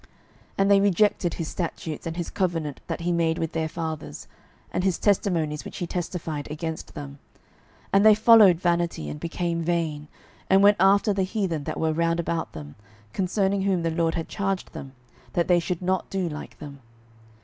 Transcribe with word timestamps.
12:017:015 0.03 0.09
And 0.57 0.71
they 0.71 0.81
rejected 0.81 1.33
his 1.35 1.47
statutes, 1.47 2.07
and 2.07 2.17
his 2.17 2.31
covenant 2.31 2.81
that 2.87 3.01
he 3.01 3.11
made 3.11 3.37
with 3.37 3.51
their 3.51 3.69
fathers, 3.69 4.27
and 4.73 4.83
his 4.83 4.97
testimonies 4.97 5.63
which 5.63 5.77
he 5.77 5.85
testified 5.85 6.49
against 6.49 6.95
them; 6.95 7.19
and 7.93 8.03
they 8.03 8.15
followed 8.15 8.59
vanity, 8.59 9.09
and 9.11 9.19
became 9.19 9.61
vain, 9.61 10.07
and 10.49 10.63
went 10.63 10.77
after 10.79 11.13
the 11.13 11.21
heathen 11.21 11.65
that 11.65 11.79
were 11.79 11.93
round 11.93 12.19
about 12.19 12.53
them, 12.53 12.73
concerning 13.13 13.61
whom 13.61 13.83
the 13.83 13.91
LORD 13.91 14.15
had 14.15 14.27
charged 14.27 14.73
them, 14.73 14.93
that 15.33 15.47
they 15.47 15.59
should 15.59 15.83
not 15.83 16.09
do 16.09 16.27
like 16.27 16.57
them. 16.57 16.79